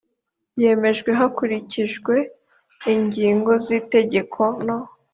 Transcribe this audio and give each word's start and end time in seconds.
yemejwe 0.61 1.09
hakurikijwe 1.19 2.15
ingingo 2.93 3.51
z 3.65 3.67
itegeko 3.79 4.41
no 4.65 4.77